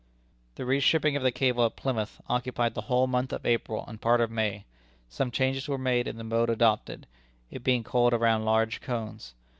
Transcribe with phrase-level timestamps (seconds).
[0.55, 4.19] The reshipping of the cable at Plymouth occupied the whole month of April and part
[4.19, 4.65] of May.
[5.09, 7.05] Some changes were made in the mode adopted,
[7.51, 9.35] it being coiled around large cones.